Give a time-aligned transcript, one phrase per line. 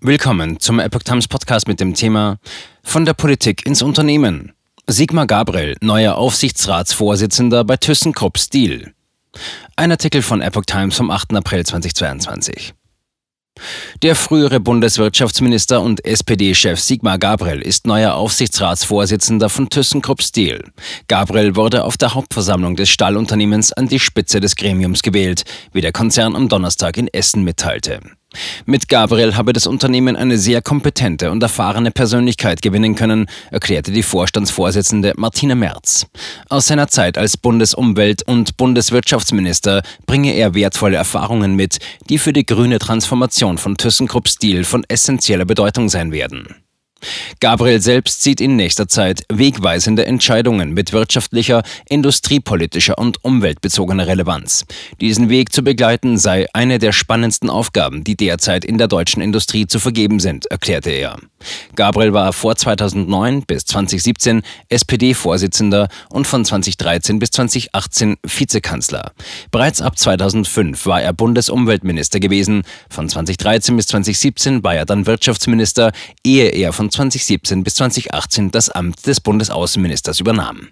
[0.00, 2.38] Willkommen zum Epoch Times Podcast mit dem Thema
[2.84, 4.52] Von der Politik ins Unternehmen.
[4.86, 8.92] Sigmar Gabriel, neuer Aufsichtsratsvorsitzender bei ThyssenKrupp Steel.
[9.74, 11.34] Ein Artikel von Epoch Times vom 8.
[11.34, 12.74] April 2022.
[14.04, 20.62] Der frühere Bundeswirtschaftsminister und SPD-Chef Sigmar Gabriel ist neuer Aufsichtsratsvorsitzender von ThyssenKrupp Steel.
[21.08, 25.42] Gabriel wurde auf der Hauptversammlung des Stahlunternehmens an die Spitze des Gremiums gewählt,
[25.72, 27.98] wie der Konzern am Donnerstag in Essen mitteilte.
[28.66, 34.02] Mit Gabriel habe das Unternehmen eine sehr kompetente und erfahrene Persönlichkeit gewinnen können, erklärte die
[34.02, 36.06] Vorstandsvorsitzende Martina Merz.
[36.48, 42.46] Aus seiner Zeit als Bundesumwelt- und Bundeswirtschaftsminister bringe er wertvolle Erfahrungen mit, die für die
[42.46, 46.54] grüne Transformation von ThyssenKrupp Steel von essentieller Bedeutung sein werden.
[47.40, 54.64] Gabriel selbst sieht in nächster Zeit wegweisende Entscheidungen mit wirtschaftlicher, industriepolitischer und umweltbezogener Relevanz.
[55.00, 59.66] Diesen Weg zu begleiten sei eine der spannendsten Aufgaben, die derzeit in der deutschen Industrie
[59.66, 61.18] zu vergeben sind, erklärte er.
[61.76, 69.12] Gabriel war vor 2009 bis 2017 SPD-Vorsitzender und von 2013 bis 2018 Vizekanzler.
[69.50, 72.62] Bereits ab 2005 war er Bundesumweltminister gewesen.
[72.90, 75.92] Von 2013 bis 2017 war er dann Wirtschaftsminister,
[76.24, 80.68] ehe er von 2017 bis 2018 das Amt des Bundesaußenministers übernahm.